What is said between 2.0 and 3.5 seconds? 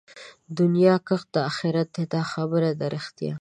دا خبره ده رښتيا